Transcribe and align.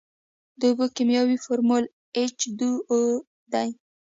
د 0.59 0.61
اوبو 0.69 0.85
کیمیاوي 0.95 1.37
فارمول 1.45 1.83
ایچ 2.17 2.37
دوه 2.59 2.75
او 2.91 3.01
دی. 3.53 3.69